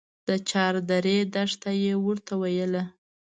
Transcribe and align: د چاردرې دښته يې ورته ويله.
د 0.27 0.29
چاردرې 0.49 1.17
دښته 1.33 1.71
يې 1.83 1.93
ورته 2.05 2.33
ويله. 2.41 2.83